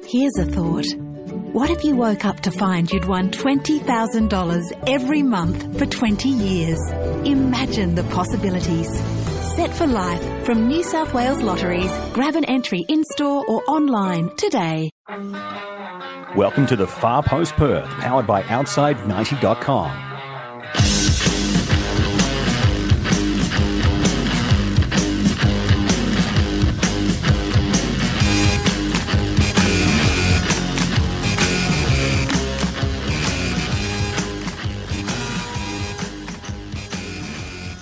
[0.00, 0.86] Here's a thought.
[1.52, 6.78] What if you woke up to find you'd won $20,000 every month for 20 years?
[7.24, 8.88] Imagine the possibilities.
[9.54, 11.90] Set for life from New South Wales Lotteries.
[12.14, 14.90] Grab an entry in store or online today.
[16.36, 20.11] Welcome to the Far Post Perth, powered by Outside90.com.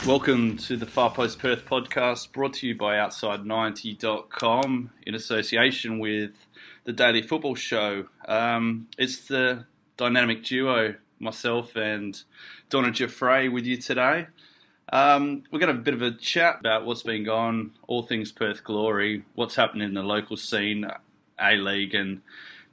[0.07, 6.31] Welcome to the Far Post Perth podcast brought to you by Outside90.com in association with
[6.85, 8.07] the Daily Football Show.
[8.27, 9.67] Um, it's the
[9.99, 12.21] dynamic duo, myself and
[12.71, 14.27] Donna Jeffrey, with you today.
[14.91, 17.73] Um, we're going to have a bit of a chat about what's been going on,
[17.87, 20.87] all things Perth Glory, what's happening in the local scene,
[21.39, 22.23] A League, and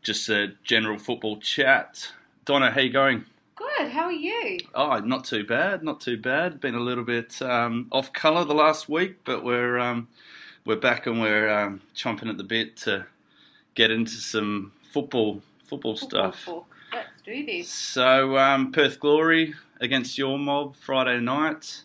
[0.01, 2.09] just a general football chat.
[2.45, 3.25] Donna, how you going?
[3.57, 3.89] Good.
[3.89, 4.59] How are you?
[4.75, 6.59] Oh, not too bad, not too bad.
[6.59, 10.07] Been a little bit um, off colour the last week, but we're um,
[10.63, 13.07] we're back and we're um, chomping at the bit to
[13.73, 16.49] get into some football football, Football stuff.
[16.93, 17.69] Let's do this.
[17.69, 21.83] So um, Perth Glory against your mob Friday night.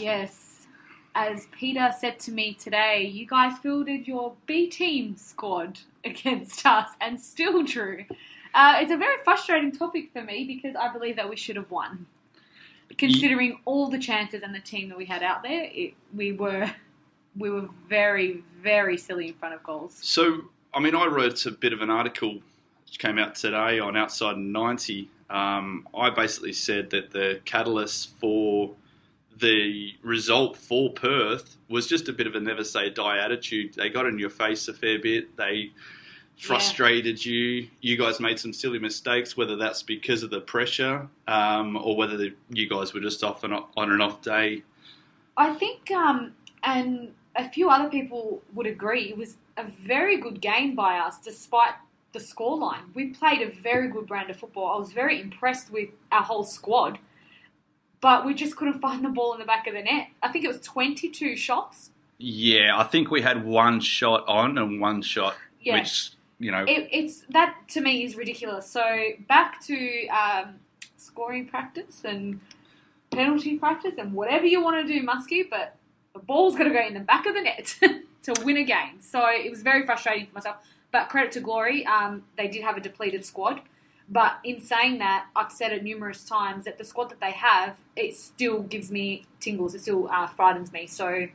[0.00, 0.66] Yes.
[1.14, 6.90] As Peter said to me today, you guys fielded your B team squad against us
[7.00, 8.04] and still drew.
[8.54, 11.70] Uh, it's a very frustrating topic for me because I believe that we should have
[11.70, 12.06] won.
[12.96, 16.70] Considering all the chances and the team that we had out there, it, we were
[17.36, 19.98] we were very very silly in front of goals.
[20.00, 22.40] So I mean, I wrote a bit of an article
[22.86, 25.10] which came out today on Outside 90.
[25.30, 28.74] Um, I basically said that the catalyst for
[29.36, 33.74] the result for Perth was just a bit of a never say die attitude.
[33.74, 35.36] They got in your face a fair bit.
[35.36, 35.72] They
[36.38, 37.68] frustrated you.
[37.80, 42.16] You guys made some silly mistakes, whether that's because of the pressure um, or whether
[42.16, 44.62] the, you guys were just off and on an off day.
[45.36, 46.32] I think, um,
[46.62, 51.18] and a few other people would agree, it was a very good game by us
[51.18, 51.74] despite
[52.12, 52.94] the scoreline.
[52.94, 54.74] We played a very good brand of football.
[54.74, 56.98] I was very impressed with our whole squad,
[58.00, 60.08] but we just couldn't find the ball in the back of the net.
[60.22, 61.90] I think it was 22 shots.
[62.18, 65.80] Yeah, I think we had one shot on and one shot, Yeah.
[65.80, 66.12] which
[66.44, 66.64] you know.
[66.68, 68.70] It, it's that to me is ridiculous.
[68.70, 68.82] So
[69.26, 70.56] back to um,
[70.96, 72.40] scoring practice and
[73.10, 75.76] penalty practice and whatever you want to do, Muskie, but
[76.12, 77.76] the ball's got to go in the back of the net
[78.22, 79.00] to win a game.
[79.00, 80.56] So it was very frustrating for myself.
[80.92, 83.62] But credit to Glory, um, they did have a depleted squad.
[84.06, 87.78] But in saying that, I've said it numerous times that the squad that they have,
[87.96, 89.74] it still gives me tingles.
[89.74, 90.86] It still uh, frightens me.
[90.86, 91.28] So,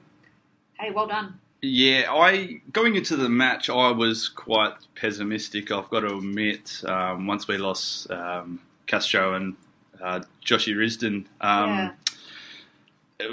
[0.80, 1.40] hey, well done.
[1.62, 5.72] Yeah, I going into the match, I was quite pessimistic.
[5.72, 6.82] I've got to admit.
[6.86, 9.56] Um, once we lost um, Castro and
[10.02, 11.92] uh, Joshy Risdon um,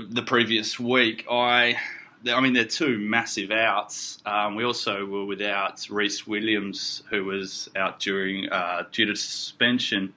[0.08, 1.76] the previous week, I,
[2.28, 4.18] I mean, they're two massive outs.
[4.26, 10.12] Um, we also were without Rhys Williams, who was out during uh, due to suspension.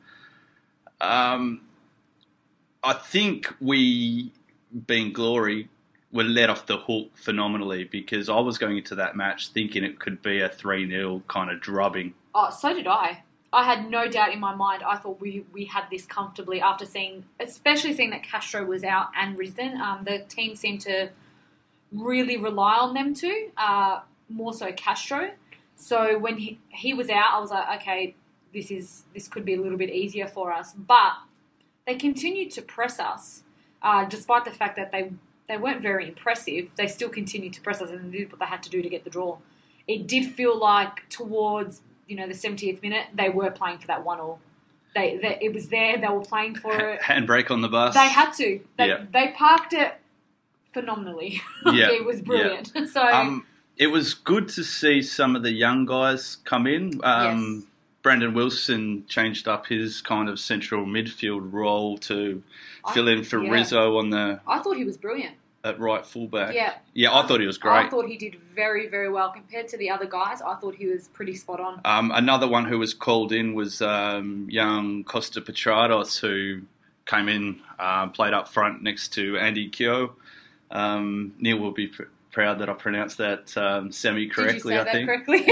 [0.99, 1.61] Um,
[2.83, 4.31] I think we,
[4.87, 5.69] being glory,
[6.11, 9.99] were let off the hook phenomenally because I was going into that match thinking it
[9.99, 12.13] could be a 3 0 kind of drubbing.
[12.33, 13.23] Oh, so did I.
[13.51, 14.83] I had no doubt in my mind.
[14.83, 19.07] I thought we, we had this comfortably after seeing, especially seeing that Castro was out
[19.15, 19.77] and Risdon.
[19.79, 21.09] Um, the team seemed to
[21.91, 25.31] really rely on them two, uh, more so Castro.
[25.75, 28.15] So when he, he was out, I was like, okay,
[28.53, 30.73] this is this could be a little bit easier for us.
[30.73, 31.13] But
[31.87, 33.43] they continued to press us,
[33.81, 35.11] uh, despite the fact that they
[35.49, 36.69] they weren't very impressive.
[36.77, 39.03] They still continued to press us and did what they had to do to get
[39.03, 39.37] the draw.
[39.87, 44.05] It did feel like towards you know the 70th minute they were playing for that
[44.05, 44.39] one all.
[44.95, 45.97] They, they it was there.
[45.99, 47.01] They were playing for it.
[47.01, 47.93] Handbrake on the bus.
[47.93, 48.59] They had to.
[48.77, 49.05] They, Yeah.
[49.11, 49.95] they parked it
[50.73, 51.41] phenomenally.
[51.65, 52.71] Yeah, it was brilliant.
[52.93, 53.45] So Um,
[53.77, 56.99] it was good to see some of the young guys come in.
[57.03, 57.65] Um, Yes.
[58.01, 62.41] Brandon Wilson changed up his kind of central midfield role to
[62.85, 63.51] I- fill in for yeah.
[63.51, 65.35] Rizzo on the I thought he was brilliant.
[65.61, 66.55] At right fullback.
[66.55, 66.75] Yeah.
[66.93, 67.73] yeah, I thought he was great.
[67.73, 70.41] I thought he did very, very well compared to the other guys.
[70.41, 71.81] I thought he was pretty spot on.
[71.83, 76.61] Um, another one who was called in was um, young Costa Petrados, who
[77.05, 80.15] came in, uh, played up front next to Andy Keogh.
[80.71, 84.77] Um, Neil will be pr- proud that I pronounced that um, semi correctly.
[84.77, 85.43] I think correctly?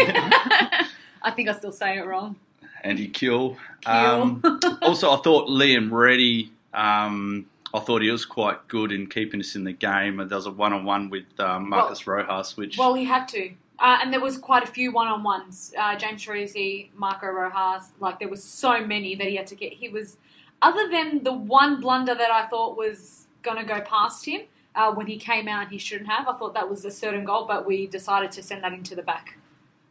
[1.22, 2.38] I think I still say it wrong.
[2.84, 3.08] Andy.
[3.10, 3.58] Keogh.
[3.86, 4.42] Um,
[4.82, 6.52] also, I thought Liam Reddy.
[6.74, 7.48] Um,
[7.78, 10.18] I thought he was quite good in keeping us in the game.
[10.18, 13.52] There was a one-on-one with um, Marcus Rojas, which Well, he had to.
[13.80, 15.74] Uh, and there was quite a few one-on-ones.
[15.78, 19.74] Uh, James Troisi, Marco Rojas, like there was so many that he had to get.
[19.74, 20.18] He was,
[20.62, 24.42] other than the one blunder that I thought was going to go past him
[24.74, 26.28] uh, when he came out, he shouldn't have.
[26.28, 29.04] I thought that was a certain goal, but we decided to send that into the
[29.04, 29.38] back,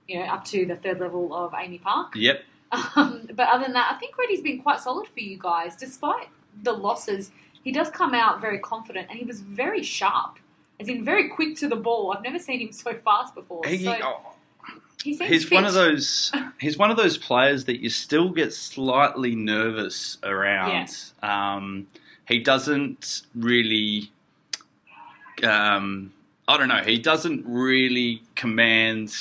[0.08, 2.14] you know, up to the third level of AAMI Park.
[2.14, 2.42] Yep.
[2.96, 6.28] Um, but other than that, I think Reddy's been quite solid for you guys, despite
[6.64, 7.30] the losses.
[7.66, 10.38] He does come out very confident, and he was very sharp,
[10.78, 12.12] as in very quick to the ball.
[12.12, 13.66] I've never seen him so fast before.
[13.66, 14.34] He, so oh,
[15.02, 16.30] he he's one of those.
[16.60, 20.96] He's one of those players that you still get slightly nervous around.
[21.24, 21.88] Um,
[22.28, 24.12] he doesn't really.
[25.42, 26.12] Um,
[26.46, 26.84] I don't know.
[26.84, 29.12] He doesn't really command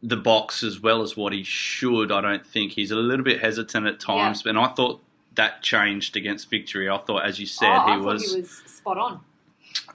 [0.00, 2.12] the box as well as what he should.
[2.12, 4.50] I don't think he's a little bit hesitant at times, yeah.
[4.50, 5.02] and I thought
[5.38, 6.88] that changed against Victory.
[6.90, 9.20] I thought, as you said, Oh, he was he was spot on.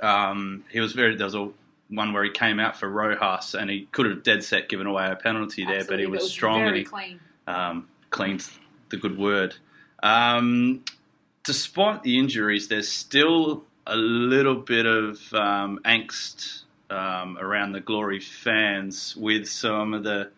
[0.02, 1.16] um, he was very.
[1.16, 1.50] There was a
[1.90, 5.12] one where he came out for Rojas and he could have dead set given away
[5.12, 7.20] a penalty there, but he was it strong and he clean.
[7.46, 8.48] um, cleaned
[8.90, 9.56] the good word.
[10.02, 10.84] Um,
[11.44, 18.20] despite the injuries, there's still a little bit of um, angst um, around the Glory
[18.20, 20.32] fans with some of the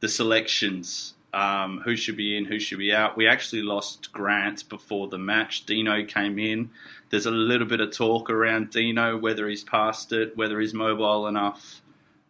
[0.00, 1.14] the selections.
[1.36, 3.14] Um, who should be in, who should be out.
[3.14, 5.66] We actually lost Grant before the match.
[5.66, 6.70] Dino came in.
[7.10, 11.26] There's a little bit of talk around Dino, whether he's past it, whether he's mobile
[11.26, 11.82] enough.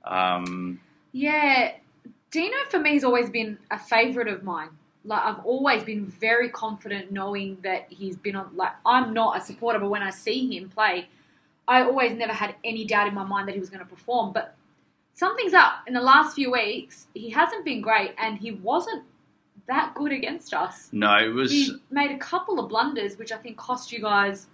[0.05, 0.81] Um,
[1.13, 1.75] Yeah,
[2.33, 4.71] Dino for me has always been a favourite of mine.
[5.05, 8.51] Like I've always been very confident knowing that he's been on.
[8.57, 11.09] Like I'm not a supporter, but when I see him play,
[11.69, 14.33] I always never had any doubt in my mind that he was going to perform.
[14.33, 14.57] But
[15.17, 17.07] something's up in the last few weeks.
[17.15, 19.03] He hasn't been great, and he wasn't
[19.67, 20.89] that good against us.
[20.93, 21.51] no, it was.
[21.51, 24.47] He made a couple of blunders, which I think cost you guys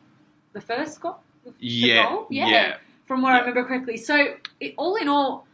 [0.55, 1.17] the first goal.
[1.44, 2.26] the Yeah, goal?
[2.31, 2.76] yeah.
[3.06, 3.97] From what I remember correctly.
[3.99, 5.47] So it, all in all,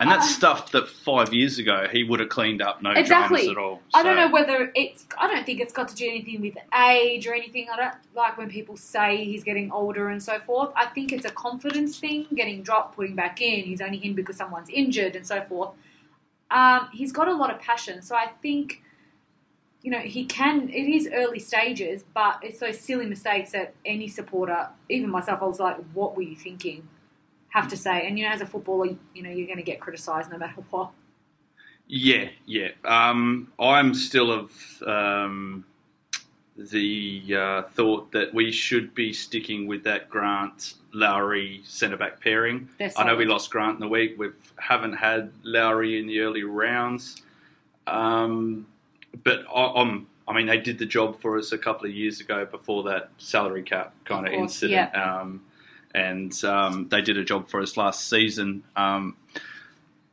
[0.00, 3.42] And that's Uh, stuff that five years ago he would have cleaned up, no Exactly.
[3.44, 3.82] dramas at all.
[3.92, 5.04] I don't know whether it's.
[5.18, 6.56] I don't think it's got to do anything with
[6.88, 7.68] age or anything.
[7.70, 10.72] I don't like when people say he's getting older and so forth.
[10.74, 13.64] I think it's a confidence thing, getting dropped, putting back in.
[13.64, 15.70] He's only in because someone's injured and so forth.
[16.50, 18.82] Um, he's got a lot of passion, so I think,
[19.82, 20.68] you know, he can.
[20.70, 25.44] It is early stages, but it's those silly mistakes that any supporter, even myself, I
[25.44, 26.88] was like, "What were you thinking?"
[27.50, 29.80] Have to say, and you know, as a footballer, you know, you're going to get
[29.80, 30.90] criticised no matter what.
[31.88, 32.68] Yeah, yeah.
[32.84, 34.52] Um, I'm still of
[34.86, 35.64] um,
[36.56, 42.68] the uh, thought that we should be sticking with that Grant Lowry centre back pairing.
[42.96, 44.16] I know we lost Grant in the week.
[44.18, 47.22] We haven't had Lowry in the early rounds,
[47.86, 48.66] um,
[49.24, 50.06] but I, I'm.
[50.28, 53.10] I mean, they did the job for us a couple of years ago before that
[53.18, 55.42] salary cap kind Of of, course, incident, um,
[55.94, 58.62] and um, they did a job for us last season.
[58.76, 59.16] Um,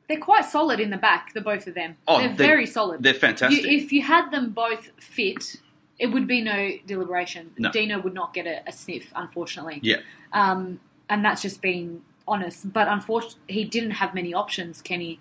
[0.07, 1.97] They're quite solid in the back, the both of them.
[2.07, 3.03] Oh, they're, they're- very solid.
[3.03, 3.63] they're fantastic.
[3.63, 5.57] You, if you had them both fit,
[6.00, 7.51] it would be no deliberation.
[7.57, 7.71] No.
[7.71, 9.79] Dino would not get a, a sniff, unfortunately.
[9.83, 9.97] yeah.
[10.33, 10.79] Um,
[11.09, 12.74] and that's just being honest.
[12.74, 14.81] But unfortunately, he didn't have many options.
[14.81, 15.19] Kenny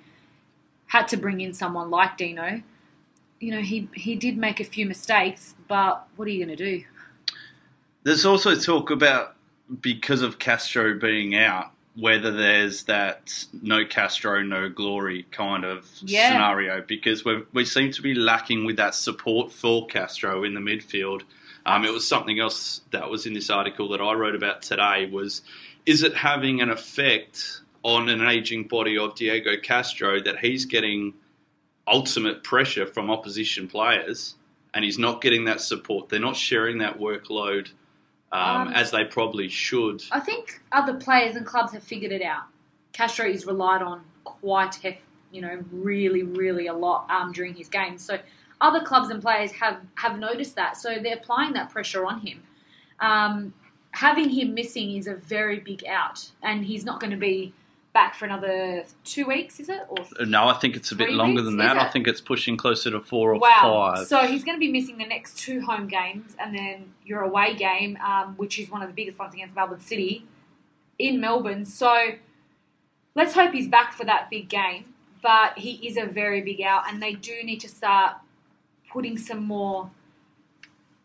[0.89, 2.63] had to bring in someone like Dino.
[3.39, 6.65] You know, he he did make a few mistakes, but what are you going to
[6.65, 6.85] do?
[8.03, 9.36] There's also talk about
[9.81, 16.29] because of Castro being out, whether there's that no Castro, no glory kind of Yeah.
[16.29, 16.83] scenario.
[16.83, 21.23] Because we we seem to be lacking with that support for Castro in the midfield.
[21.65, 25.07] Um, it was something else that was in this article that I wrote about today.
[25.11, 25.43] Was
[25.85, 31.15] is it having an effect on an aging body of Diego Castro that he's getting
[31.87, 34.35] ultimate pressure from opposition players
[34.75, 36.09] and he's not getting that support?
[36.09, 37.71] They're not sharing that workload
[38.33, 40.03] um, Um, as they probably should.
[40.11, 42.45] I think other players and clubs have figured it out.
[42.93, 44.99] Castro is relied on quite, hef-
[45.31, 48.05] you know, really, really a lot um, during his games.
[48.05, 48.19] So
[48.61, 50.77] other clubs and players have have noticed that.
[50.77, 52.43] So they're applying that pressure on him.
[53.01, 53.53] Um,
[53.91, 57.53] having him missing is a very big out, and he's not going to be
[57.97, 59.81] back for another two weeks, is it?
[59.89, 61.79] Or No, I think it's a bit longer weeks, than that.
[61.79, 63.93] I think it's pushing closer to four or Wow.
[63.95, 64.07] five.
[64.07, 67.55] So he's going to be missing the next two home games and then your away
[67.55, 70.27] game, um, which is one of the biggest ones against Melbourne City
[70.99, 71.65] in Melbourne.
[71.65, 72.11] So
[73.15, 74.93] let's hope he's back for that big game.
[75.23, 78.17] But he is a very big out, and they do need to start
[78.93, 79.91] putting some more.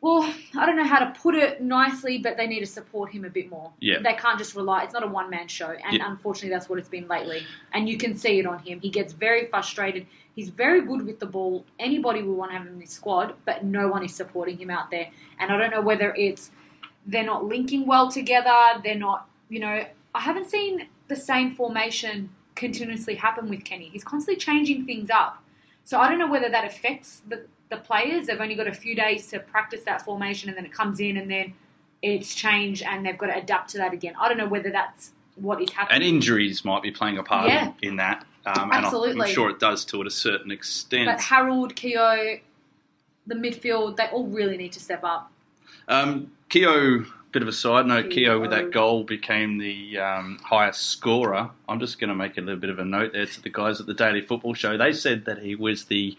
[0.01, 3.23] Well, I don't know how to put it nicely, but they need to support him
[3.23, 3.71] a bit more.
[3.79, 3.99] Yeah.
[4.01, 4.83] They can't just rely.
[4.83, 6.09] It's not a one man show, and Yeah.
[6.09, 7.43] unfortunately, that's what it's been lately.
[7.71, 8.79] And you can see it on him.
[8.81, 10.07] He gets very frustrated.
[10.35, 11.65] He's very good with the ball.
[11.77, 14.71] Anybody would want to have him in his squad, but no one is supporting him
[14.71, 15.09] out there.
[15.37, 16.49] And I don't know whether it's
[17.05, 18.81] they're not linking well together.
[18.83, 23.89] They're not, you know, I haven't seen the same formation continuously happen with Kenny.
[23.89, 25.43] He's constantly changing things up.
[25.83, 28.27] So I don't know whether that affects the, the players.
[28.27, 31.17] They've only got a few days to practice that formation and then it comes in
[31.17, 31.53] and then
[32.01, 34.13] it's changed and they've got to adapt to that again.
[34.19, 35.95] I don't know whether that's what is happening.
[35.95, 37.73] And injuries might be playing a part Yeah.
[37.81, 38.25] in that.
[38.45, 39.27] Um, Absolutely.
[39.27, 41.05] I'm sure it does to a certain extent.
[41.05, 42.39] But Harold, Keogh,
[43.27, 45.31] the midfield, they all really need to step up.
[45.87, 50.81] Um, Keogh, bit of a side note, Keogh with that goal became the um, highest
[50.87, 51.49] scorer.
[51.69, 53.79] I'm just going to make a little bit of a note there to the guys
[53.79, 54.77] at the Daily Football Show.
[54.77, 56.17] They said that he was the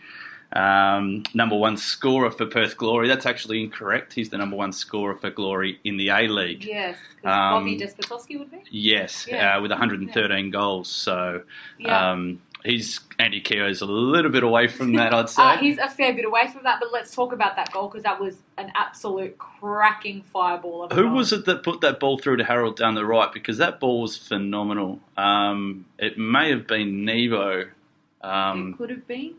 [0.55, 3.09] um, number one scorer for Perth Glory.
[3.09, 4.13] That's actually incorrect.
[4.13, 6.65] He's the number one scorer for Glory in the A League.
[6.65, 7.31] Yes, Um,
[7.65, 8.59] Bobby Despotovski would be.
[8.71, 9.57] Yes, Yeah.
[9.57, 10.89] uh, with 113 goals.
[10.91, 11.43] So
[11.79, 12.11] Yeah.
[12.13, 15.43] um, he's Andy Keogh's a little bit away from that, I'd say.
[15.43, 18.03] Uh, he's a fair bit away from that, but let's talk about that goal because
[18.05, 20.85] that was an absolute cracking fireball.
[20.85, 21.15] Of Who goal.
[21.17, 23.33] was it that put that ball through to Harold down the right?
[23.33, 25.01] Because that ball was phenomenal.
[25.17, 29.35] Um, it may have been Nevo, It um, could have been.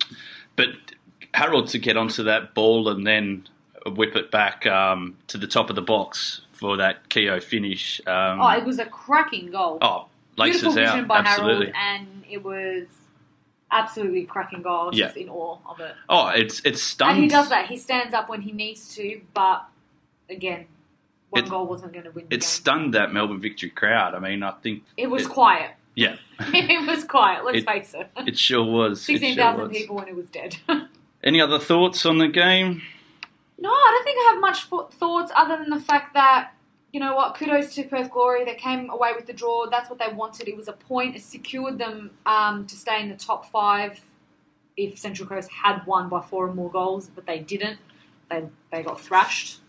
[0.56, 0.70] but
[1.34, 3.48] Harold to get onto that ball and then
[3.86, 8.00] whip it back um, to the top of the box for that Keogh finish.
[8.08, 9.78] Um, Oh, it was a cracking goal.
[9.82, 11.72] oh, Beautiful laces out, by absolutely.
[11.74, 12.88] Harold, and it was
[13.74, 14.90] absolutely cracking goal.
[14.94, 15.06] Yeah.
[15.06, 15.94] just in awe of it.
[16.10, 17.16] Oh, it's it's stunning.
[17.16, 17.68] And he does that.
[17.68, 19.66] He stands up when he needs to, but
[20.30, 20.66] again,
[21.30, 22.48] one It- goal wasn't going to win the It game.
[22.48, 24.14] stunned that Melbourne victory crowd.
[24.16, 25.72] I mean, I think It was it- quiet.
[25.96, 27.44] yeah, it was quiet.
[27.46, 28.10] Let's It- face it.
[28.28, 29.02] it sure was.
[29.02, 30.58] Sixteen sure people when it was dead.
[31.24, 32.82] Any other thoughts on the game?
[33.58, 34.64] No, I don't think I have much
[35.00, 36.52] thoughts other than the fact that,
[36.94, 38.46] you know what, kudos to Perth Glory.
[38.46, 39.66] They came away with the draw.
[39.70, 40.48] That's what they wanted.
[40.48, 41.16] It was a point.
[41.16, 44.00] It secured them um, to stay in the top five
[44.78, 47.80] if Central Coast had won by four or more goals, but they didn't.
[48.30, 49.60] They, they got thrashed.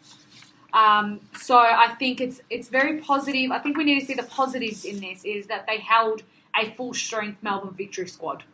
[0.74, 3.52] Um, so I think it's it's very positive.
[3.52, 6.70] I think we need to see the positives in this is that they held a
[6.72, 8.44] full strength Melbourne victory squad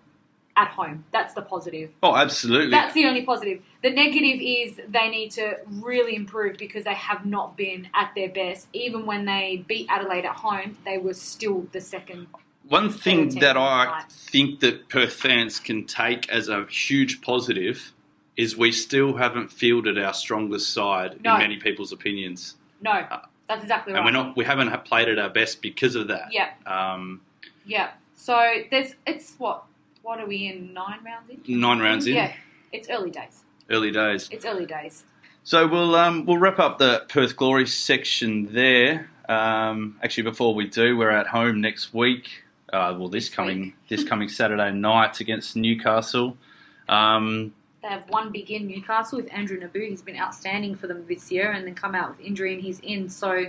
[0.57, 1.05] at home.
[1.13, 1.91] That's the positive.
[2.03, 2.71] Oh, absolutely.
[2.71, 3.63] That's the only positive.
[3.83, 8.29] The negative is they need to really improve because they have not been at their
[8.29, 8.69] best.
[8.73, 12.27] Even when they beat Adelaide at home, they were still the second.
[12.69, 17.93] One thing that I think that Perth fans can take as a huge positive
[18.37, 21.35] is we still haven't fielded our strongest side No.
[21.35, 23.05] in many people's opinions, No,
[23.49, 23.99] that's exactly right.
[23.99, 24.37] and we're not.
[24.37, 26.29] We haven't played at our best because of that.
[26.33, 27.21] Yeah, Um,
[27.67, 27.91] yeah.
[28.15, 29.65] So there's it's what
[30.03, 31.61] what are we in nine rounds in?
[31.61, 32.33] nine rounds in, Yeah,
[32.73, 33.45] it's early days.
[33.71, 34.29] early days.
[34.31, 35.05] It's early days.
[35.45, 39.11] So we'll um, we'll wrap up the Perth Glory section there.
[39.29, 42.45] Um, actually, before we do, we're at home next week.
[42.73, 43.75] Uh, well, this This coming week.
[43.89, 46.37] this coming Saturday night against Newcastle.
[46.89, 47.53] Um,
[47.83, 49.89] They have one big in Newcastle with Andrew Naboo.
[49.89, 52.79] He's been outstanding for them this year, and then come out with injury, and he's
[52.81, 53.09] in.
[53.09, 53.47] So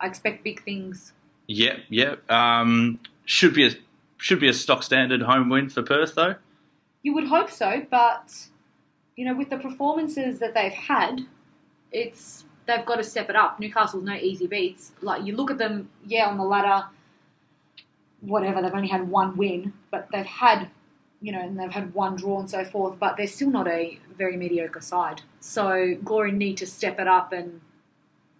[0.00, 1.12] I expect big things.
[1.46, 2.30] Yep, yep.
[2.30, 3.70] Um, should be a
[4.18, 6.34] should be a stock standard home win for Perth though.
[7.02, 8.48] You would hope so, but
[9.16, 11.22] you know, with the performances that they've had,
[11.90, 13.58] it's they've got to step it up.
[13.58, 14.92] Newcastle's no easy beats.
[15.00, 16.86] Like you look at them, yeah, on the ladder,
[18.20, 18.60] whatever.
[18.60, 20.68] They've only had one win, but they've had,
[21.20, 22.98] you know, and they've had one draw and so forth.
[22.98, 25.22] But they're still not a very mediocre side.
[25.40, 27.60] So Glory need to step it up, and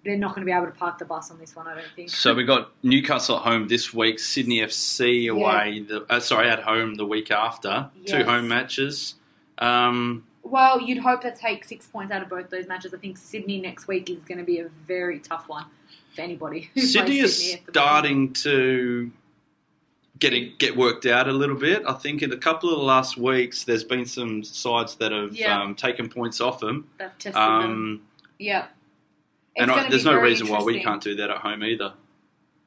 [0.04, 1.66] they're not going to be able to park the bus on this one.
[1.66, 2.10] I don't think.
[2.10, 5.80] So we got Newcastle at home this week, Sydney FC away.
[5.80, 7.90] The, uh, sorry, at home the week after.
[8.06, 9.16] Two home matches.
[9.58, 12.94] Um, Well, you'd hope to take six points out of both those matches.
[12.94, 15.66] I think Sydney next week is going to be a very tough one
[16.14, 16.70] for anybody.
[16.76, 17.76] Sydney is Sydney the moment.
[17.76, 19.10] starting to
[20.20, 21.82] get it, get worked out a little bit.
[21.86, 25.34] I think in a couple of the last weeks, there's been some sides that have
[25.36, 25.60] Yeah.
[25.60, 26.88] um, taken points off them.
[26.98, 27.42] They've tested them.
[27.42, 28.02] Um,
[28.38, 28.66] Yeah.
[29.58, 31.94] And I, there's no reason why we can't do that at home either.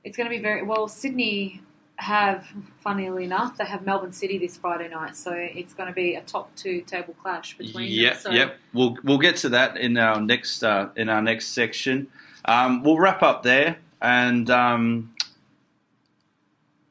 [0.03, 0.87] It's going to be very well.
[0.87, 1.61] Sydney
[1.97, 2.47] have,
[2.79, 6.21] funnily enough, they have Melbourne City this Friday night, so it's going to be a
[6.21, 8.21] top two table clash between Yep, them.
[8.21, 8.57] So yep.
[8.73, 12.07] We'll we'll get to that in our next uh, in our next section.
[12.45, 15.13] Um, we'll wrap up there, and um,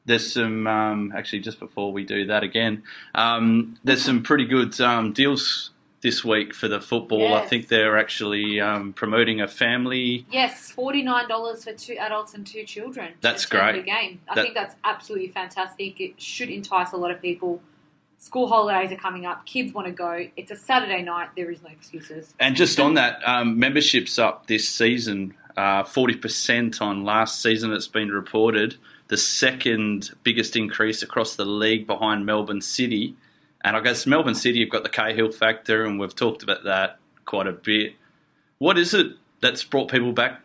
[0.05, 2.83] there's some um, actually just before we do that again.
[3.13, 5.70] Um, there's some pretty good um, deals
[6.01, 7.33] this week for the football.
[7.33, 10.25] I think they're actually um, promoting a family.
[10.31, 13.13] Yes, forty nine dollars for two adults and two children.
[13.21, 13.73] That's great.
[13.73, 14.21] The game.
[14.27, 15.99] I That- think that's absolutely fantastic.
[16.01, 17.61] It should entice a lot of people.
[18.17, 19.45] School holidays are coming up.
[19.47, 20.27] Kids want to go.
[20.37, 21.29] It's a Saturday night.
[21.35, 22.35] There is no excuses.
[22.39, 27.71] And just on that, um, memberships up this season, uh, forty percent on last season.
[27.73, 28.75] It's been reported
[29.07, 33.15] the second biggest increase across the league behind Melbourne City.
[33.63, 36.97] And I guess Melbourne City you've got the Cahill factor, and we've talked about that
[37.25, 37.93] quite a bit.
[38.57, 40.41] What is it that's brought people back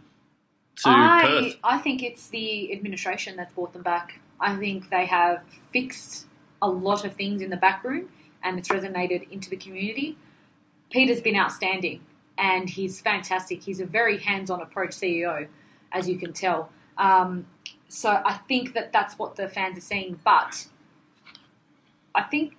[0.76, 1.56] to I Perth?
[1.64, 4.20] I think it's the administration that's brought them back.
[4.40, 5.42] I think they have
[5.72, 6.26] fixed
[6.60, 8.08] a lot of things in the back room,
[8.42, 10.18] and it's resonated into the community.
[10.90, 12.00] Peter's been outstanding,
[12.36, 13.62] and he's fantastic.
[13.62, 15.48] He's a very hands-on approach CEO,
[15.92, 16.70] as you can tell.
[16.98, 17.46] Um,
[17.88, 20.20] so I think that that's what the fans are seeing.
[20.24, 20.66] But
[22.14, 22.56] I think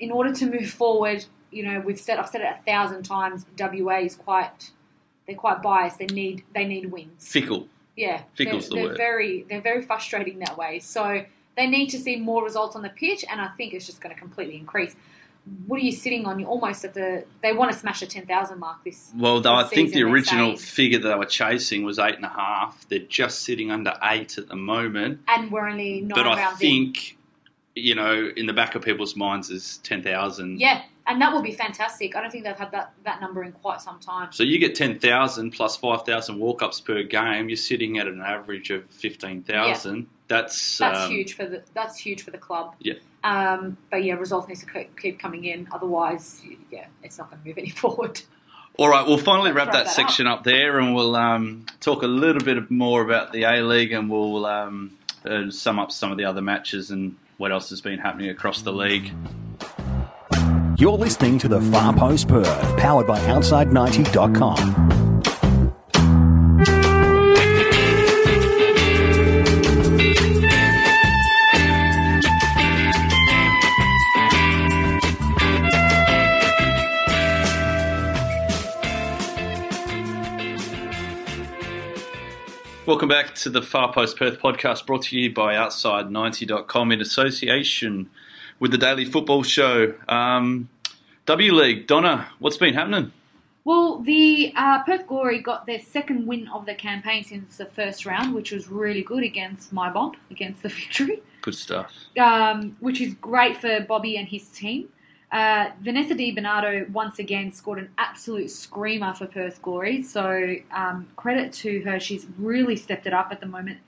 [0.00, 3.46] in order to move forward, you know, we've said I've said it a thousand times.
[3.58, 4.70] WA is quite
[5.26, 5.98] they're quite biased.
[5.98, 7.28] They need they need wins.
[7.28, 7.68] Fickle.
[7.96, 8.96] Yeah, Fickle's they're, the they're word.
[8.96, 10.80] very they're very frustrating that way.
[10.80, 11.24] So
[11.56, 14.14] they need to see more results on the pitch, and I think it's just going
[14.14, 14.96] to completely increase.
[15.66, 16.38] What are you sitting on?
[16.38, 17.24] You're almost at the.
[17.42, 19.10] They want to smash the ten thousand mark this.
[19.16, 22.24] Well, though, I this think the original figure that they were chasing was eight and
[22.24, 22.88] a half.
[22.88, 25.20] They're just sitting under eight at the moment.
[25.28, 27.16] and we're only nine but I think,
[27.74, 30.60] you know, in the back of people's minds is 10,000.
[30.60, 32.16] Yeah, and that will be fantastic.
[32.16, 34.32] I don't think they've had that, that number in quite some time.
[34.32, 38.70] So you get 10,000 plus 5,000 walk ups per game, you're sitting at an average
[38.70, 39.96] of 15,000.
[39.96, 40.02] Yeah.
[40.28, 42.76] That's, That's um, huge for the that's huge for the club.
[42.78, 42.94] Yeah.
[43.24, 45.66] Um, but yeah, results need to keep- coming in.
[45.72, 48.20] Otherwise, yeah, it's not going to move any forward.
[48.78, 50.44] All right, we'll finally wrap wrap that, that section up.
[50.44, 54.46] there and we'll um, talk a little bit more about the A League and we'll
[54.46, 58.28] um, uh, sum up some of the other matches and what else has been happening
[58.28, 59.14] across the league.
[60.76, 65.09] You're listening to the Far Post Perth, powered by Outside90.com.
[82.90, 88.10] Welcome back to the Far Post Perth podcast brought to you by Outside90.com in association
[88.58, 89.94] with the Daily Football Show.
[90.08, 90.68] Um,
[91.26, 93.12] W League, Donna, what's been happening?
[93.62, 98.06] Well, the uh, Perth Glory got their second win of the campaign since the first
[98.06, 101.92] round, which was really good against my bond, against the victory, Good stuff.
[102.18, 104.88] um, which is great for Bobby and his team.
[105.32, 111.08] Uh, Vanessa Di Bernardo once again scored an absolute screamer for Perth Glory, so um,
[111.16, 112.00] credit to her.
[112.00, 113.78] She's really stepped it up at the moment.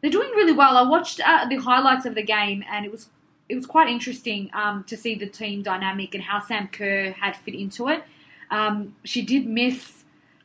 [0.00, 0.76] They're doing really well.
[0.76, 3.08] I watched uh, the highlights of the game, and it was
[3.48, 7.36] it was quite interesting um, to see the team dynamic and how Sam Kerr had
[7.36, 8.04] fit into it.
[8.50, 10.04] Um, she did miss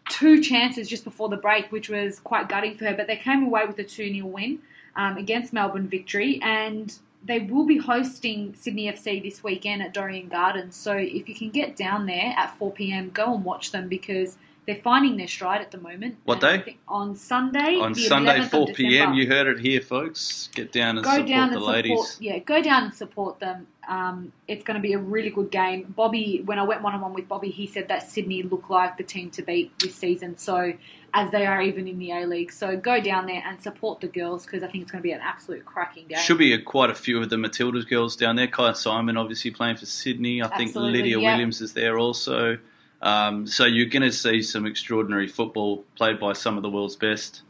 [0.10, 3.44] two chances just before the break, which was quite gutting for her, but they came
[3.44, 4.60] away with a 2 0 win
[4.96, 6.40] um, against Melbourne Victory.
[6.42, 10.76] And they will be hosting Sydney FC this weekend at Dorrien Gardens.
[10.76, 14.38] So if you can get down there at 4 pm, go and watch them because
[14.66, 16.18] they're finding their stride at the moment.
[16.26, 16.78] What And day?
[16.88, 17.76] On Sunday.
[17.80, 20.50] On Sunday, 4 p.m., you heard it here, folks.
[20.54, 22.18] Get down and go support down the and ladies.
[22.20, 23.68] Yeah, go down and support them.
[23.88, 25.94] Um, it's going to be a really good game.
[25.96, 28.98] Bobby, when I went one on one with Bobby, he said that Sydney look like
[28.98, 30.38] the team to beat this season.
[30.38, 30.74] So
[31.14, 34.08] as they are even in the A League, so go down there and support the
[34.08, 36.20] girls because I think it's going to be an absolute cracking game.
[36.20, 38.48] Should be a, quite a few of the Matildas girls down there.
[38.48, 40.44] Kyah Simon, obviously, playing for Sydney.
[40.44, 41.32] I think Lydia yeah.
[41.32, 42.58] Williams is there also.
[43.02, 46.96] Um, so you're going to see some extraordinary football played by some of the world's
[46.96, 47.44] best.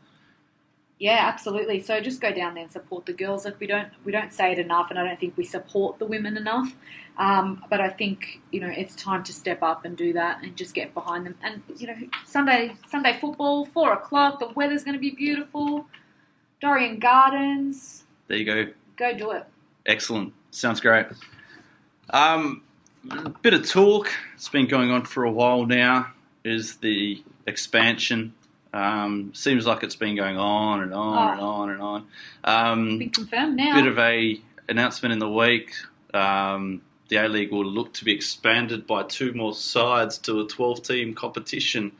[0.99, 1.79] Yeah, absolutely.
[1.81, 3.45] So just go down there and support the girls.
[3.45, 6.05] Like we don't we don't say it enough, and I don't think we support the
[6.05, 6.73] women enough.
[7.19, 10.55] Um, but I think you know it's time to step up and do that, and
[10.55, 11.35] just get behind them.
[11.43, 14.39] And you know Sunday Sunday football, four o'clock.
[14.39, 15.85] The weather's going to be beautiful.
[16.63, 18.71] Dorrien Gardens, There you go.
[18.95, 19.45] go do it.
[19.85, 20.33] Excellent.
[20.49, 21.05] Sounds great.
[22.09, 22.63] Um,
[23.11, 24.09] a bit of talk.
[24.33, 26.13] It's been going on for a while now.
[26.43, 28.33] Is the expansion?
[28.73, 31.45] Um, seems like it's been going on and on and Oh.
[31.45, 32.07] on and on.
[32.43, 33.75] Um, Been confirmed now.
[33.75, 35.71] bit of a announcement in the week.
[36.13, 40.45] Um, the A League will look to be expanded by two more sides to a
[40.47, 41.93] 12 team competition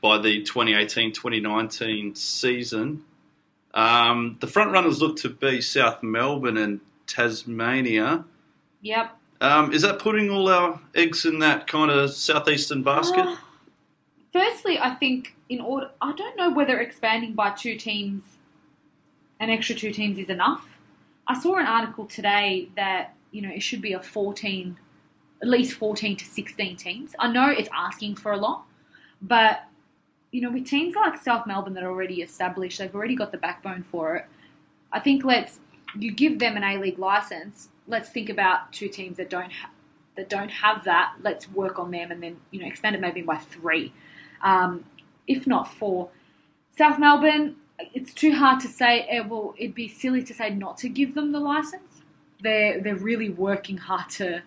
[0.00, 3.04] by the 2018 2019 season.
[3.74, 8.24] Um, the front runners look to be South Melbourne and Tasmania.
[8.80, 9.16] yep.
[9.40, 13.26] Um, is that putting all our eggs in that kind of southeastern basket?
[13.26, 13.36] Uh,
[14.32, 18.22] firstly, I think in order, I don't know whether expanding by two teams,
[19.40, 20.66] an extra two teams, is enough.
[21.26, 24.78] I saw an article today that you know it should be a fourteen,
[25.40, 27.14] at least fourteen to sixteen teams.
[27.18, 28.64] I know it's asking for a lot,
[29.20, 29.64] but
[30.30, 33.38] you know with teams like South Melbourne that are already established, they've already got the
[33.38, 34.26] backbone for it.
[34.92, 35.58] I think let's
[35.98, 37.68] you give them an A League license.
[37.86, 39.70] Let's think about two teams that don't ha-
[40.16, 41.14] that don't have that.
[41.22, 43.92] Let's work on them and then you know expand it maybe by three,
[44.42, 44.84] um,
[45.26, 46.08] if not for.
[46.76, 47.56] South Melbourne,
[47.94, 49.00] it's too hard to say.
[49.02, 52.02] eh, Well, it'd be silly to say not to give them the license.
[52.40, 54.42] They're they're really working hard to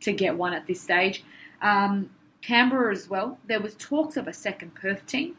[0.00, 1.24] to get one at this stage.
[1.62, 2.10] Um,
[2.42, 3.38] Canberra as well.
[3.46, 5.36] There was talks of a second Perth team,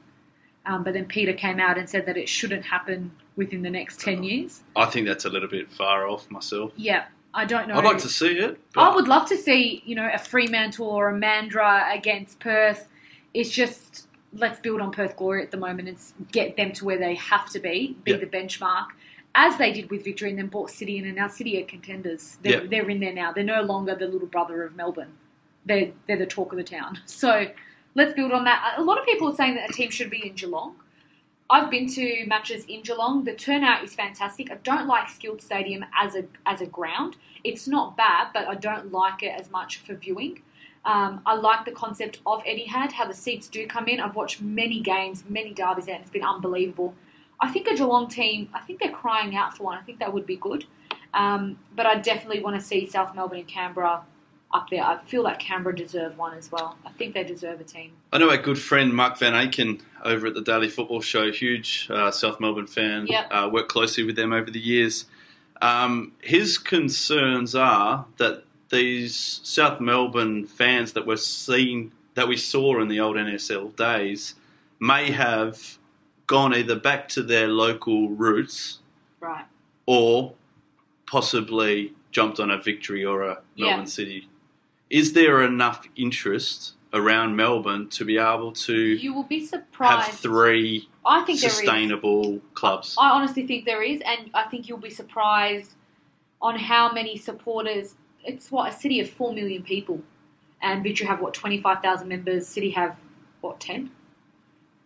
[0.65, 4.02] um, but then Peter came out and said that it shouldn't happen within the next
[4.02, 4.63] 10 years.
[4.76, 6.74] I think that's a little bit far off myself.
[6.76, 7.76] Yeah, I don't know.
[7.76, 8.60] I'd like to see it.
[8.74, 12.89] But I would love to see, you know, a Fremantle or a Mandurah against Perth.
[13.34, 16.98] It's just let's build on Perth glory at the moment and get them to where
[17.00, 18.18] they have to be, be Yeah.
[18.18, 18.88] the benchmark,
[19.36, 22.38] as they did with Victory and then bought City in, and now City are contenders.
[22.44, 22.68] They're, Yeah.
[22.70, 23.32] they're in there now.
[23.32, 25.13] They're no longer the little brother of Melbourne.
[25.65, 27.00] They're they're the talk of the town.
[27.06, 27.48] So
[27.96, 28.76] let's build on that.
[28.78, 30.76] A lot of people are saying that a team should be in Geelong.
[31.52, 33.24] I've been to matches in Geelong.
[33.24, 34.52] The turnout is fantastic.
[34.52, 37.15] I don't like Skilled Stadium as a as a ground.
[37.44, 40.44] It's not bad, but I don't like it as much for viewing.
[40.86, 44.00] Um, I like the concept of Etihad, how the seats do come in.
[44.00, 46.96] I've watched many games, many derbies and it's been unbelievable.
[47.39, 49.78] I think a Geelong team, I think they're crying out for one.
[49.78, 50.65] I think that would be good.
[51.13, 54.04] Um, but I definitely want to see South Melbourne and Canberra
[54.54, 54.84] up there.
[54.84, 56.78] I feel like Canberra deserve one as well.
[56.86, 57.92] I think they deserve a team.
[58.12, 61.88] I know our good friend Mark Van Aken over at the Daily Football Show, huge
[61.89, 63.08] uh, South Melbourne fan.
[63.08, 63.28] Yep.
[63.32, 65.06] Uh, worked closely with them over the years.
[65.62, 72.79] Um, his concerns are that these South Melbourne fans that were seen that we saw
[72.82, 74.36] in the old NSL days
[74.79, 75.77] may have
[76.27, 78.79] gone either back to their local roots
[79.19, 79.45] Right.
[79.86, 80.34] or
[81.08, 83.67] possibly jumped on a victory or a Yeah.
[83.67, 84.27] Melbourne City.
[84.89, 90.08] Is there enough interest around Melbourne to be able to You will be surprised.
[90.10, 92.95] have three I think sustainable clubs?
[92.99, 95.75] I honestly think there is, and I think you'll be surprised
[96.41, 97.95] on how many supporters.
[98.23, 100.01] It's what a city of four million people,
[100.62, 102.47] and Victory have what twenty five thousand members.
[102.47, 102.97] City have
[103.41, 103.91] what ten?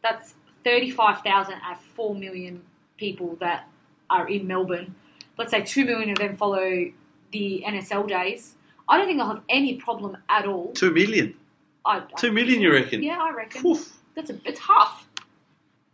[0.01, 2.63] That's thirty five thousand at four million
[2.97, 3.67] people that
[4.09, 4.95] are in Melbourne.
[5.37, 6.91] Let's say two million of them follow
[7.31, 8.55] the NSL days.
[8.87, 10.71] I don't think I'll have any problem at all.
[10.73, 11.35] Two million.
[11.85, 13.03] I, I Two million, you reckon?
[13.03, 13.65] Yeah, I reckon.
[13.65, 13.97] Oof.
[14.15, 15.07] That's a it's half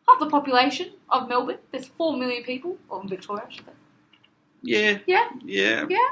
[0.08, 1.58] half the population of Melbourne.
[1.72, 3.72] There's four million people, or Victoria, I should say.
[4.62, 5.86] Yeah, Yeah, yeah.
[5.90, 6.10] yeah.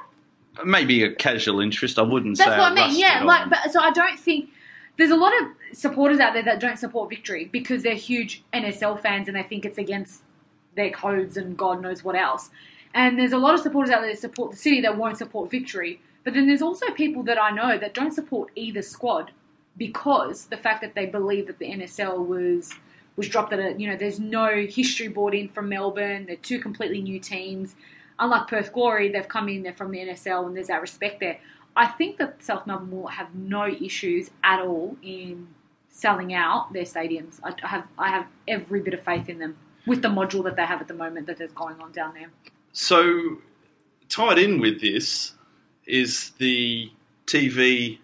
[0.66, 2.00] Maybe a casual interest.
[2.00, 2.58] I wouldn't That's say.
[2.58, 3.00] That's what I mean.
[3.00, 4.50] Yeah, like, but so I don't think
[4.98, 9.00] there's a lot of supporters out there that don't support Victory because they're huge NSL
[9.00, 10.22] fans and they think it's against
[10.76, 12.50] their codes and God knows what else.
[12.94, 15.52] And there's a lot of supporters out there that support the city that won't support
[15.52, 16.02] Victory.
[16.24, 19.32] But then there's also people that I know that don't support either squad
[19.78, 22.74] because the fact that they believe that the NSL was
[23.16, 26.26] was dropped at a you know there's no history brought in from Melbourne.
[26.26, 27.76] They're two completely new teams.
[28.20, 31.40] Unlike Perth Glory, they've come in, they're from the NSL, and there's that respect there.
[31.76, 35.48] I think that South Melbourne will have no issues at all in
[35.90, 37.40] selling out their stadiums.
[37.44, 40.66] I have I have every bit of faith in them with the module that they
[40.66, 42.30] have at the moment that is going on down there.
[42.74, 43.38] So,
[44.10, 45.34] tied in with this
[45.86, 46.92] is the
[47.26, 48.00] TV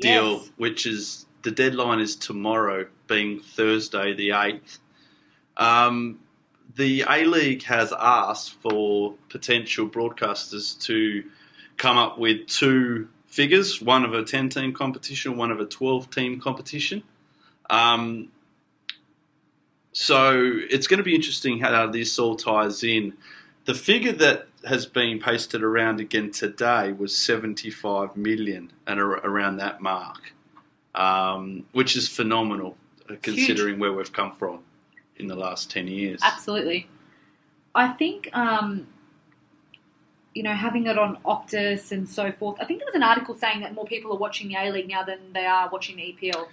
[0.00, 0.50] deal, Yes.
[0.56, 4.78] which is the deadline is tomorrow, being Thursday the eighth.
[5.56, 6.20] Um,
[6.76, 11.24] the A League has asked for potential broadcasters to
[11.76, 17.02] come up with two figures: one of a ten-team competition, one of a twelve-team competition.
[17.70, 18.28] Um,
[19.92, 23.14] so it's going to be interesting how this all ties in.
[23.64, 29.80] The figure that has been pasted around again today was 75 million and around that
[29.80, 30.34] mark,
[30.94, 32.76] um, which is phenomenal
[33.08, 34.60] uh, considering where we've come from
[35.16, 36.20] in the last 10 years.
[36.22, 36.88] Absolutely.
[37.74, 38.86] I think, um,
[40.34, 42.56] you know, having it on Optus and so forth.
[42.60, 44.88] I think there was an article saying that more people are watching the A League
[44.88, 46.46] now than they are watching the EPL.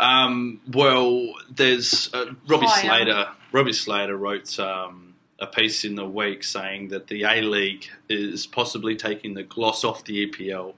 [0.00, 3.04] Um, well, there's uh, Robbie Higher.
[3.04, 3.28] Slater.
[3.52, 8.46] Robbie Slater wrote um, a piece in the week saying that the A League is
[8.46, 10.74] possibly taking the gloss off the EPL,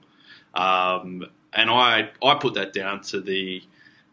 [0.55, 3.61] um, and I I put that down to the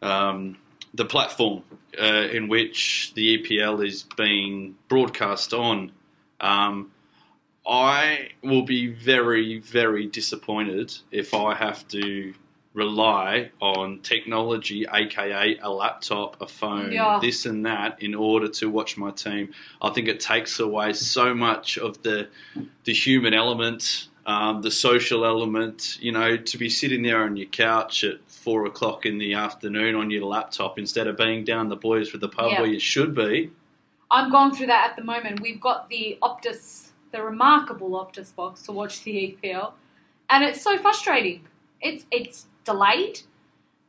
[0.03, 0.59] um,
[0.95, 1.63] the platform
[2.01, 5.93] uh, in which the EPL is being broadcast on.
[6.41, 6.91] Um,
[7.67, 12.33] I will be very, very disappointed if I have to
[12.73, 17.19] rely on technology, aka a laptop, a phone, Yeah.
[17.21, 19.53] this and that, in order to watch my team.
[19.83, 22.29] I think it takes away so much of the
[22.85, 25.99] the human element, um, the social element.
[26.01, 29.97] You know, to be sitting there on your couch at four o'clock in the afternoon
[29.97, 32.61] on your laptop instead of being down the boys with the pub Yeah.
[32.61, 33.51] where you should be.
[34.11, 35.41] I'm going through that at the moment.
[35.41, 39.13] We've got the Optus, the remarkable Optus box to watch the
[39.43, 39.73] EPL,
[40.31, 41.47] and it's so frustrating.
[41.81, 43.21] It's it's delayed.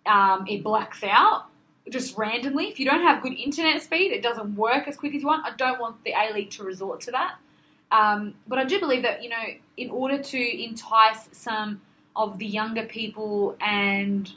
[0.06, 1.46] Um, it blacks out
[1.90, 2.68] just randomly.
[2.68, 5.46] If you don't have good internet speed, it doesn't work as quick as you want.
[5.46, 7.36] I don't want the A League to resort to that.
[7.92, 9.44] Um, but I do believe that you know,
[9.78, 11.82] in order to entice some
[12.16, 14.32] of the younger people and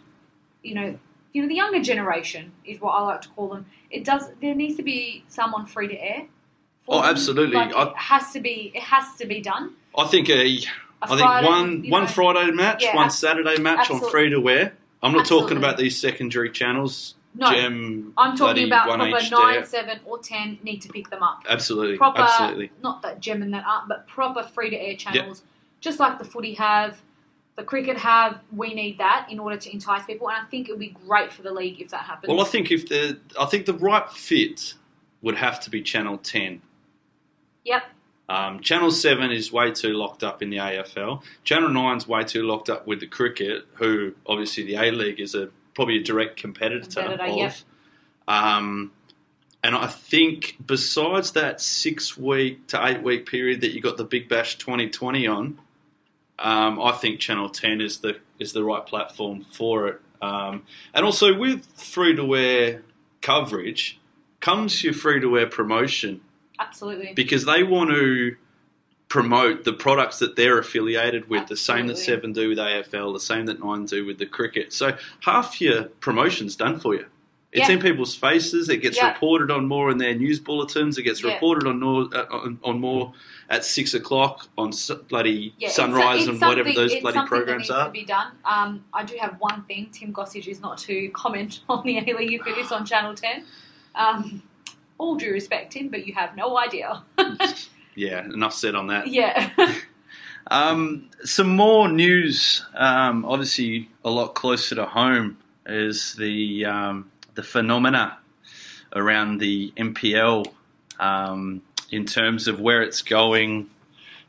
[0.63, 0.99] you know,
[1.33, 3.67] you know, the younger generation is what I like to call them.
[3.91, 4.29] It does.
[4.41, 6.27] There needs to be someone free to air
[6.89, 7.11] Oh, them.
[7.11, 7.57] absolutely.
[7.57, 8.73] Like, I- it has to be.
[8.75, 9.75] It has to be done.
[9.97, 10.59] I think a, A
[11.03, 12.09] I think Friday, one you one know.
[12.09, 14.07] Friday match, Yeah, one abs- Saturday match absolutely.
[14.07, 14.73] on free to wear.
[15.03, 17.17] I'm not talking about these secondary channels.
[17.35, 21.43] No, Gem, I'm talking about proper nine, seven, or ten need to pick them up.
[21.49, 22.71] Absolutely, Proper, absolutely.
[22.83, 25.43] not that gem and that aren't, but proper free to air channels,
[25.81, 27.01] just like the footy have,
[27.57, 28.41] the cricket have.
[28.55, 31.33] We need that in order to entice people, and I think it would be great
[31.33, 32.29] for the league if that happens.
[32.29, 34.75] Well, I think if the I think the right fit
[35.23, 36.61] would have to be Channel Ten.
[37.65, 37.85] Yep.
[38.29, 41.23] Um, Channel Seven is way too locked up in the AFL.
[41.45, 45.35] Channel Nine's way too locked up with the cricket, who obviously the A League is
[45.35, 47.37] a probably a direct competitor, Competitor, of.
[47.37, 47.55] yep.
[48.29, 48.93] Um,
[49.65, 54.05] and I think besides that six week to eight week period that you got the
[54.05, 55.59] Big Bash 2020 on,
[56.39, 60.01] um, I think Channel 10 is the is the right platform for it.
[60.21, 62.83] Um, and also with free to wear
[63.21, 64.01] coverage
[64.41, 66.21] comes your free to wear promotion
[66.59, 67.13] Absolutely.
[67.15, 68.37] because they want to
[69.13, 73.21] promote the products that they're affiliated with, the same that Seven do with AFL, the
[73.21, 74.73] same that Nine do with the cricket.
[74.73, 77.05] So half your promotion's done for you.
[77.53, 77.75] It's Yeah.
[77.75, 78.71] in people's faces.
[78.71, 79.13] It gets Yeah.
[79.13, 80.97] reported on more in their news bulletins.
[80.97, 81.35] It gets Yeah.
[81.35, 83.13] reported on more, uh, on, on more
[83.51, 87.69] at six o'clock on s- bloody Yeah, it's- sunrise it's and whatever those bloody programs
[87.69, 87.87] that needs are.
[87.89, 88.29] to be done.
[88.47, 89.91] Um, I do have one thing.
[89.93, 93.15] Tim Gossage is not to comment on the A League if it is on Channel
[93.15, 93.45] Ten.
[93.95, 94.43] Um,
[94.97, 97.03] all due respect, Tim, but you have no idea.
[97.95, 99.07] Yeah, enough said on that.
[99.07, 99.51] yeah.
[100.51, 107.43] Um, some more news, um, obviously a lot closer to home, is the um, the
[107.43, 108.19] phenomena
[108.95, 110.53] around the NPL
[110.99, 113.71] um, in terms of where it's going.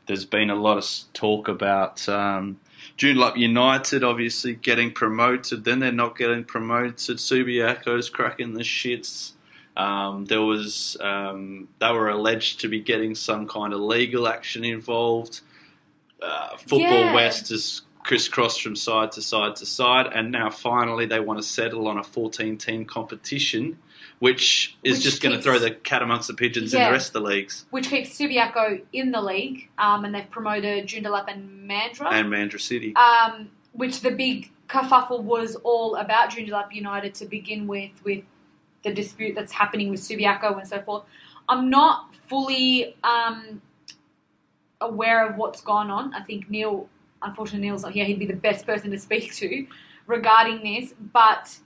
[0.06, 2.60] There's been a lot of talk about um,
[2.96, 7.18] Joondalup United obviously getting promoted, then they're not getting promoted.
[7.18, 9.32] Subiaco's cracking the shits.
[9.76, 14.64] Um, there was um, they were alleged to be getting some kind of legal action
[14.64, 15.40] involved.
[16.22, 17.14] Uh, Football Yeah.
[17.14, 21.42] West is crisscrossed from side to side to side, and now finally they want to
[21.42, 23.78] settle on a 14 team competition,
[24.18, 27.08] which is Which just going to throw the cat amongst the pigeons in the rest
[27.08, 31.68] of the leagues Which keeps Subiaco in the league, um, and they've promoted Joondalup and
[31.68, 32.12] Mandurah.
[32.12, 32.94] and Mandurah City.
[32.96, 38.22] um, which the big kerfuffle was all about Joondalup United to begin with, with
[38.84, 41.04] the dispute that's happening with Subiaco and so forth.
[41.48, 43.60] I'm not fully um,
[44.80, 46.14] aware of what's gone on.
[46.14, 46.88] I think Neil,
[47.22, 48.04] unfortunately, Neil's not here.
[48.04, 49.66] He'd be the best person to speak to
[50.06, 50.94] regarding this.
[51.12, 51.58] But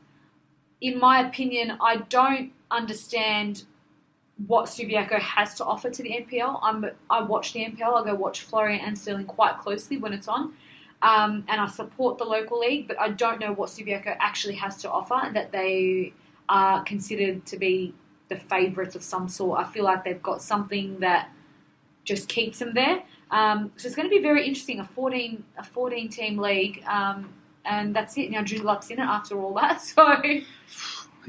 [0.80, 3.64] in my opinion, I don't understand
[4.46, 6.60] what Subiaco has to offer to the NPL.
[6.62, 8.00] I'm, I watch the NPL.
[8.00, 10.54] I go watch Florian and Stirling quite closely when it's on.
[11.02, 14.76] Um, and I support the local league, but I don't know what Subiaco actually has
[14.82, 16.12] to offer that they
[16.48, 17.94] are considered to be
[18.28, 19.60] the favourites of some sort.
[19.60, 21.30] I feel like they've got something that
[22.04, 23.02] just keeps them there.
[23.30, 24.80] Um, so it's going to be very interesting.
[24.80, 27.32] A 14 a 14 team league, um,
[27.64, 28.30] and that's it.
[28.30, 30.16] Now Joondalup's in it after all that, so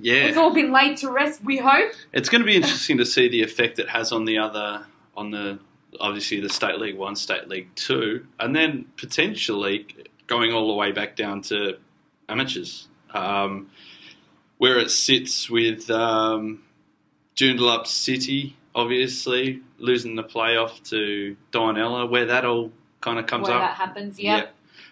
[0.02, 1.44] Yeah, it's all been laid to rest.
[1.44, 1.92] We hope.
[2.14, 5.32] It's going to be interesting to see the effect it has on the other, on
[5.32, 5.60] the
[6.00, 9.88] obviously the State League One, State League Two, and then potentially
[10.28, 11.78] going all the way back down to
[12.30, 13.70] amateurs, um,
[14.60, 16.62] where it sits with um,
[17.36, 23.58] Joondalup City, obviously losing the playoff to Dianella, where that all kind of comes where
[23.58, 23.62] up.
[23.62, 24.20] that happens.
[24.20, 24.48] Yeah.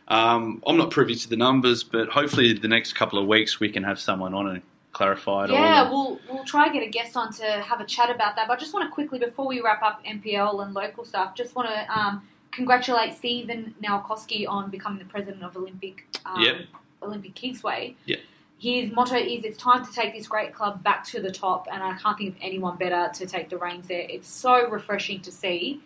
[0.07, 3.69] Um, I'm not privy to the numbers, but hopefully the next couple of weeks we
[3.69, 4.61] can have someone on and
[4.93, 5.57] clarify it all.
[5.57, 8.47] Yeah, we'll we'll try and get a guest on to have a chat about that.
[8.47, 11.55] But I just want to quickly, before we wrap up NPL and local stuff, just
[11.57, 16.55] want to um, congratulate Stephen Nowakowski on becoming the president of Olympic um, Yep.
[17.03, 17.97] Olympic Kingsway.
[18.05, 18.19] Yep.
[18.59, 21.83] His motto is "It's time to take this great club back to the top," and
[21.83, 24.05] I can't think of anyone better to take the reins there.
[24.09, 25.81] It's so refreshing to see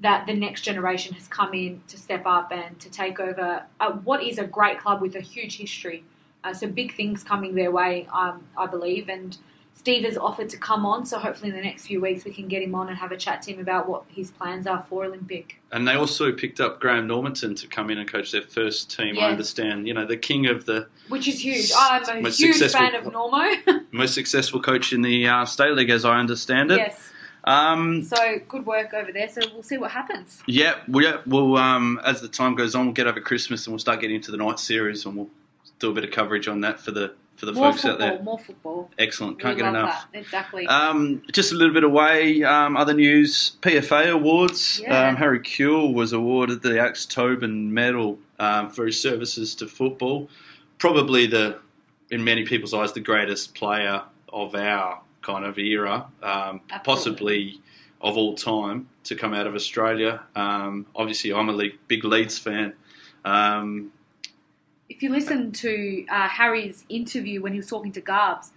[0.00, 3.92] that the next generation has come in to step up and to take over uh,
[3.92, 6.04] what is a great club with a huge history.
[6.42, 9.08] Uh, so big things coming their way, um, I believe.
[9.08, 9.36] And
[9.76, 12.48] Steve has offered to come on, so hopefully in the next few weeks we can
[12.48, 15.04] get him on and have a chat to him about what his plans are for
[15.04, 15.60] Olympic.
[15.72, 19.18] And they also picked up Graham Normanton to come in and coach their first team.
[19.18, 21.70] I understand, you know, the king of the Which is huge.
[21.76, 23.84] I'm a huge fan of Normo.
[23.90, 26.78] most successful coach in the uh, state league, as I understand it.
[26.78, 27.10] yes.
[27.42, 29.28] Um, So good work over there.
[29.28, 30.42] So we'll see what happens.
[30.46, 33.72] yeah, we, yeah, well, um, as the time goes on, we'll get over Christmas and
[33.74, 35.30] we'll start getting into the night series, and we'll
[35.78, 38.22] do a bit of coverage on that for the for the More folks out there.
[38.22, 38.90] More football.
[38.98, 40.06] Excellent, can't get love enough.
[40.12, 40.20] That.
[40.20, 40.66] Exactly.
[40.66, 42.42] Um, just a little bit away.
[42.42, 44.80] Um, other news: PFA awards.
[44.82, 45.08] Yeah.
[45.08, 50.28] Um, Harry Kewell was awarded the Alex Tobin Medal um, for his services to football.
[50.78, 51.58] Probably the,
[52.10, 56.06] in many people's eyes, the greatest player of our kind of era.
[56.22, 57.60] Um, possibly
[58.00, 60.22] of all time to come out of Australia.
[60.36, 62.74] Um, obviously, I'm a big Leeds fan.
[63.24, 63.92] Um,
[64.88, 68.50] if you listen to uh, Harry's interview when he was talking to Garbs,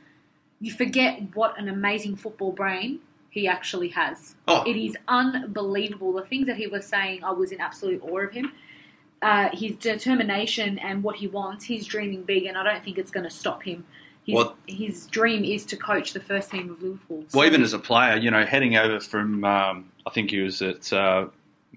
[0.60, 4.36] you forget what an amazing football brain he actually has.
[4.48, 4.64] Oh.
[4.64, 6.14] It is unbelievable.
[6.14, 8.52] The things that he was saying, I was in absolute awe of him.
[9.22, 13.12] Uh, his determination and what he wants, he's dreaming big, and I don't think it's
[13.12, 13.86] going to stop him.
[14.26, 17.18] His, his dream is to coach the first team of Liverpool.
[17.20, 20.42] well, So- even as a player, you know, heading over from, um, I think he
[20.42, 21.28] was at uh,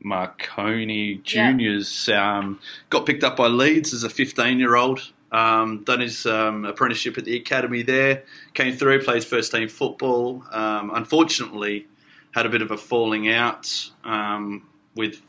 [0.02, 1.50] Marconi Yeah.
[1.52, 2.58] Juniors, um,
[2.88, 5.10] got picked up by Leeds as a 15 year old.
[5.32, 8.24] Um, done his um, apprenticeship at the academy there.
[8.54, 10.44] Came through, played first team football.
[10.50, 11.86] Um, unfortunately,
[12.32, 15.20] had a bit of a falling out um, with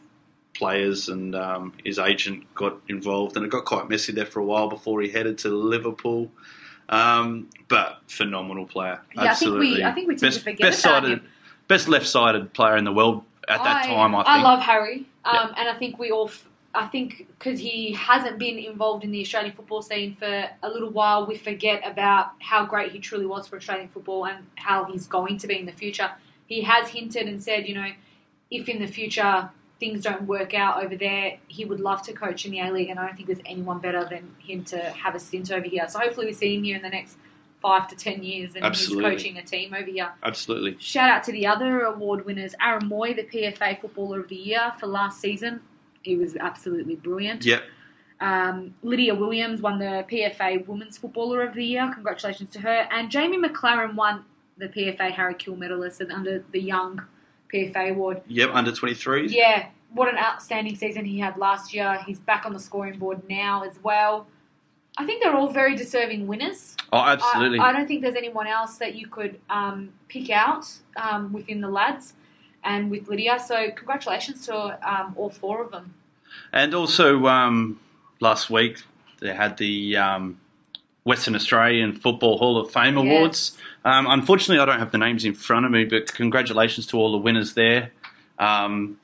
[0.55, 4.43] players, and um, his agent got involved, and it got quite messy there for a
[4.45, 6.31] while before he headed to Liverpool.
[6.89, 8.99] Um, but phenomenal player.
[9.15, 9.83] Yeah, I think we- Absolutely.
[9.83, 11.21] I think we tend to best, forget best about sided,
[11.67, 14.15] best left-sided player in the world at that time.
[14.15, 14.29] I think.
[14.29, 16.27] I love Harry, um, and I think we all.
[16.27, 20.69] F- I think because he hasn't been involved in the Australian football scene for a
[20.69, 24.85] little while, we forget about how great he truly was for Australian football and how
[24.85, 26.09] he's going to be in the future.
[26.47, 27.91] He has hinted and said, you know,
[28.49, 29.49] if in the future
[29.81, 32.89] things don't work out over there, he would love to coach in the A League,
[32.89, 35.89] and I don't think there's anyone better than him to have a stint over here.
[35.89, 37.17] So hopefully we see him here in the next
[37.61, 39.11] five to ten years, and Absolutely.
[39.11, 40.11] he's coaching a team over here.
[40.23, 40.75] Absolutely.
[40.79, 42.55] Shout out to the other award winners.
[42.61, 45.61] Aaron Mooy, the PFA Footballer of the Year for last season.
[46.01, 47.45] He was absolutely brilliant.
[47.45, 47.63] Yep.
[48.19, 51.91] Um, Lydia Williams won the PFA Women's Footballer of the Year.
[51.93, 52.87] Congratulations to her.
[52.91, 54.25] And Jamie Maclaren won
[54.57, 57.01] the PFA Harry Kewell Medalist and under the Young
[57.53, 58.21] PFA Award.
[58.27, 58.49] Yep.
[58.53, 59.29] Under 23.
[59.29, 61.99] Yeah, what an outstanding season he had last year.
[62.05, 64.27] He's back on the scoring board now as well.
[64.97, 66.75] I think they're all very deserving winners.
[66.91, 67.59] Oh, absolutely.
[67.59, 71.61] I, I don't think there's anyone else that you could um, pick out um, within
[71.61, 72.13] the lads
[72.63, 73.39] and with Lydia.
[73.39, 75.93] So congratulations to um, all four of them.
[76.51, 77.79] And also, um,
[78.19, 78.79] last week
[79.19, 80.39] they had the um,
[81.03, 83.05] Western Australian Football Hall of Fame Yes.
[83.05, 83.57] Awards.
[83.83, 87.11] Um, unfortunately, I don't have the names in front of me, but congratulations to all
[87.11, 87.91] the winners there.
[88.37, 88.99] Um,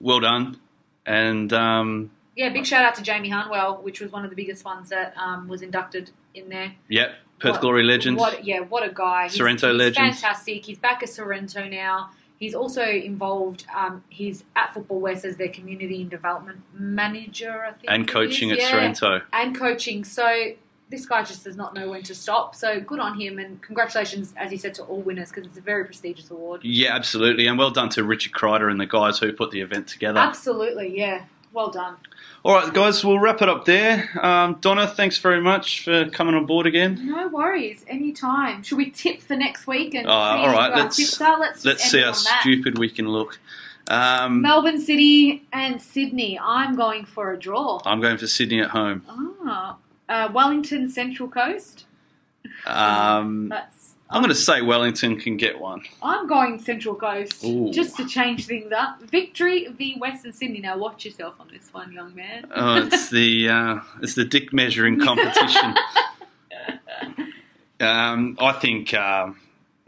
[0.00, 0.58] well done.
[1.06, 4.64] And um, Yeah, big shout out to Jamie Harnwell, which was one of the biggest
[4.64, 6.74] ones that um, was inducted in there.
[6.88, 8.16] yep, Perth What- Glory legend.
[8.16, 9.28] What, yeah, what a guy.
[9.28, 10.12] Sorrento he's legend.
[10.14, 10.64] fantastic.
[10.64, 12.10] He's back at Sorrento now.
[12.38, 13.64] He's also involved.
[13.74, 17.84] Um, he's at Football West as their community and development manager, I think.
[17.88, 18.70] and coaching at Yeah.
[18.70, 19.22] Sorrento.
[19.32, 20.02] and coaching.
[20.04, 20.52] So
[20.90, 22.54] this guy just does not know when to stop.
[22.56, 25.62] So good on him, and congratulations, as he said, to all winners because it's a
[25.62, 26.62] very prestigious award.
[26.64, 27.46] Yeah, absolutely.
[27.46, 30.18] And well done to Richard Kreider and the guys who put the event together.
[30.18, 31.24] Absolutely, yeah.
[31.52, 31.96] Well done.
[32.44, 34.10] All right, guys, we'll wrap it up there.
[34.22, 37.00] Um, Donna, thanks very much for coming on board again.
[37.06, 37.86] No worries.
[37.88, 38.62] Anytime.
[38.62, 41.20] Should we tip for next week and Uh, see all right, let's-?
[41.20, 43.38] Let's, Let's see how stupid we can look.
[43.88, 46.38] Um, Melbourne City and Sydney.
[46.38, 47.80] I'm going for a draw.
[47.86, 49.04] I'm going for Sydney at home.
[49.46, 49.76] Ah,
[50.10, 51.86] uh, Wellington Central Coast.
[52.66, 53.93] Um, That's.
[54.10, 55.82] I'm going to say Wellington can get one.
[56.02, 57.72] I'm going Central Coast Ooh.
[57.72, 59.00] just to change things up.
[59.02, 60.60] Victory v Western Sydney.
[60.60, 62.46] Now watch yourself on this one, young man.
[62.54, 65.74] Oh, it's the uh, it's the dick measuring competition.
[67.80, 69.40] um, I think um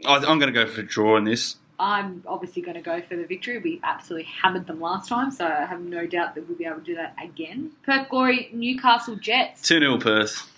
[0.05, 1.55] I, I'm going to go for a draw in this.
[1.79, 3.59] I'm obviously going to go for the victory.
[3.59, 6.77] We absolutely hammered them last time, so I have no doubt that we'll be able
[6.77, 7.71] to do that again.
[7.85, 9.61] Perth Glory, Newcastle Jets.
[9.61, 10.51] 2 0 Perth.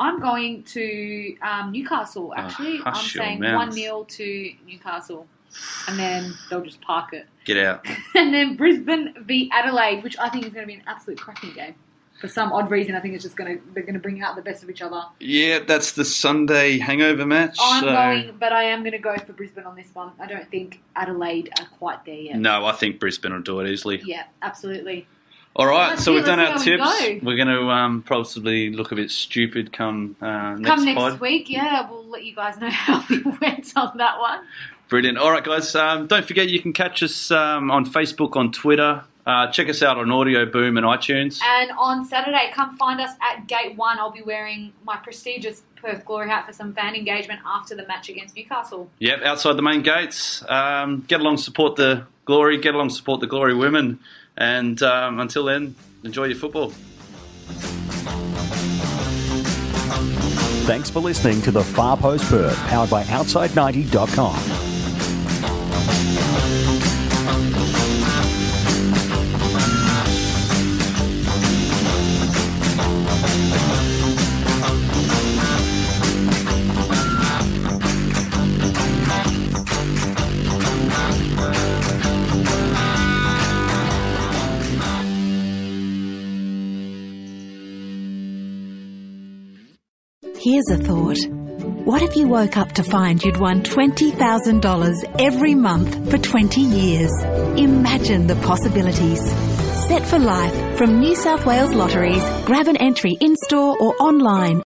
[0.00, 2.78] I'm going to um, Newcastle, actually.
[2.78, 3.40] Oh, I'm saying.
[3.40, 5.26] 1 0 to Newcastle.
[5.88, 7.26] And then they'll just park it.
[7.44, 7.86] Get out.
[8.14, 11.52] And then Brisbane v Adelaide, which I think is going to be an absolute cracking
[11.52, 11.74] game.
[12.20, 14.36] For some odd reason, I think it's just going to they're going to bring out
[14.36, 15.02] the best of each other.
[15.20, 17.56] Yeah, that's the Sunday hangover match.
[17.60, 20.12] I'm so- going, but I am going to go for Brisbane on this one.
[20.20, 22.38] I don't think Adelaide are quite there yet.
[22.38, 24.02] No, I think Brisbane will do it easily.
[24.04, 25.06] Yeah, absolutely.
[25.56, 26.82] All right, so we've done our tips.
[26.84, 27.18] go.
[27.22, 31.20] We're going to um, possibly look a bit stupid come uh, next Come next pod.
[31.20, 34.40] week, yeah, we'll let you guys know how we went on that one.
[34.88, 35.18] Brilliant.
[35.18, 35.74] All right, guys.
[35.74, 39.04] Um, don't forget you can catch us um, on Facebook, on Twitter.
[39.26, 41.40] Uh, check us out on Audio Boom and iTunes.
[41.42, 43.98] And on Saturday, come find us at Gate One.
[43.98, 48.08] I'll be wearing my prestigious Perth Glory hat for some fan engagement after the match
[48.08, 48.88] against Newcastle.
[48.98, 50.42] Yep, outside the main gates.
[50.48, 52.58] Um, get along, support the Glory.
[52.58, 53.98] Get along, support the Glory women.
[54.40, 56.72] And um, until then, enjoy your football.
[60.66, 64.59] Thanks for listening to the Far Post Perth, powered by Outside90.com.
[90.60, 91.16] Here's a thought.
[91.86, 97.10] What if you woke up to find you'd won $20,000 every month for 20 years?
[97.56, 99.20] Imagine the possibilities.
[99.88, 102.22] Set for life from New South Wales Lotteries.
[102.44, 104.62] Grab an entry in store or online